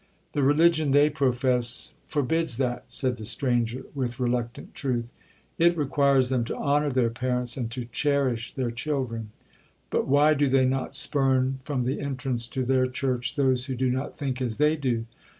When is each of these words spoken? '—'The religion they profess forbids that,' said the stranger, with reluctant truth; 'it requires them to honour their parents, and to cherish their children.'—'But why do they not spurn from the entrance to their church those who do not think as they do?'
'—'The 0.33 0.41
religion 0.41 0.89
they 0.93 1.11
profess 1.11 1.93
forbids 2.07 2.57
that,' 2.57 2.85
said 2.87 3.17
the 3.17 3.23
stranger, 3.23 3.83
with 3.93 4.19
reluctant 4.19 4.73
truth; 4.73 5.11
'it 5.59 5.77
requires 5.77 6.29
them 6.29 6.43
to 6.43 6.57
honour 6.57 6.89
their 6.89 7.11
parents, 7.11 7.55
and 7.55 7.69
to 7.69 7.85
cherish 7.85 8.51
their 8.55 8.71
children.'—'But 8.71 10.07
why 10.07 10.33
do 10.33 10.49
they 10.49 10.65
not 10.65 10.95
spurn 10.95 11.59
from 11.65 11.83
the 11.83 11.99
entrance 11.99 12.47
to 12.47 12.65
their 12.65 12.87
church 12.87 13.35
those 13.35 13.67
who 13.67 13.75
do 13.75 13.91
not 13.91 14.17
think 14.17 14.41
as 14.41 14.57
they 14.57 14.75
do?' 14.75 15.05